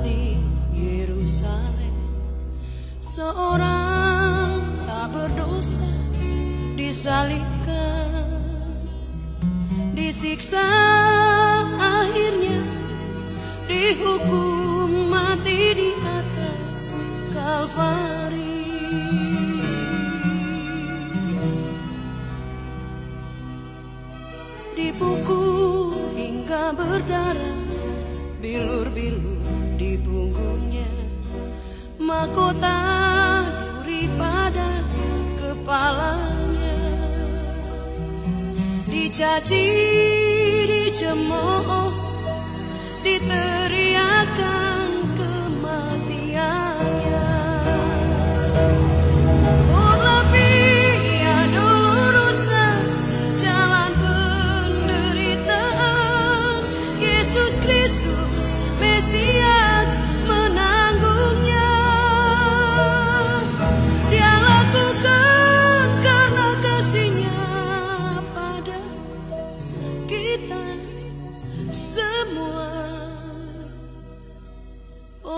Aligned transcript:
di 0.00 0.40
Yerusalem. 0.72 1.96
Seorang 3.04 4.64
tak 4.88 5.12
berdosa 5.12 5.84
disalibkan. 6.72 8.40
Disiksa 9.92 10.64
akhirnya 11.76 12.60
dihukum 13.68 15.12
mati 15.12 15.76
di 15.76 15.90
atas 16.00 16.96
Kalvari. 17.34 18.56
Dipukul 24.74 25.92
hingga 26.16 26.72
berdarah 26.72 27.58
bilur-bilur 28.42 29.63
di 29.94 30.02
punggungnya. 30.02 30.90
Mahkota 32.02 32.78
duri 33.86 34.10
pada 34.18 34.82
kepalanya. 35.38 36.82
Dicaci 38.90 39.66
dicemooh 40.66 41.94
diteriakan 43.06 43.43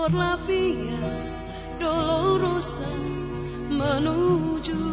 Por 0.07 0.15
la 0.15 0.39
via 0.47 1.03
dolorosa 1.83 2.87
menuju 3.67 4.87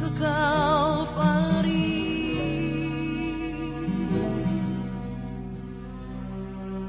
ke 0.00 0.08
Kalvari. 0.16 1.92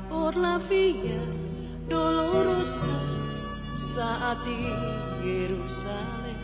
Por 0.07 0.39
la 0.39 0.63
via 0.63 1.19
dolorosa 1.91 2.95
saat 3.75 4.39
di 4.47 4.71
Yerusalem. 5.27 6.39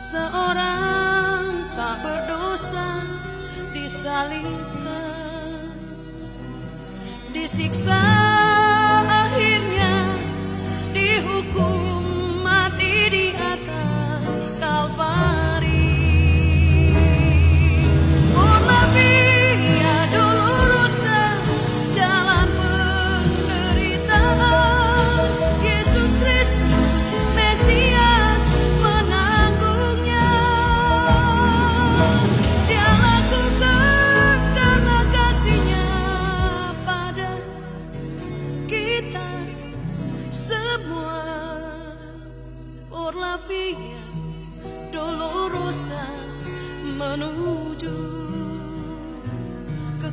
Seorang 0.00 1.68
tak 1.76 2.00
berdosa 2.00 3.04
disalibkan 3.76 5.12
Disiksa 7.36 8.11
via 43.48 44.02
dolorosa 44.92 46.02
menuju 46.98 47.96
ke 50.02 50.10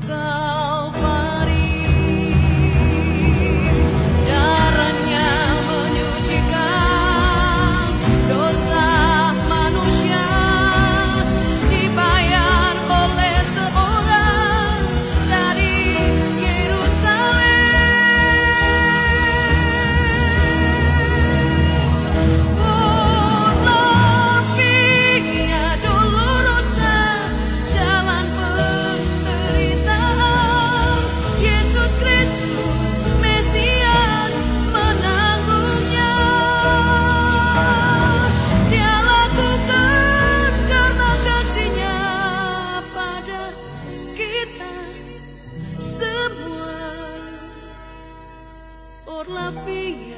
not 49.51 49.65
be 49.65 50.08